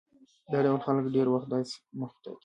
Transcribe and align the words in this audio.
دا 0.51 0.57
ډول 0.65 0.79
خلک 0.85 1.05
ډېری 1.15 1.31
وخت 1.31 1.47
داسې 1.53 1.75
موخې 1.99 2.17
ټاکي. 2.23 2.39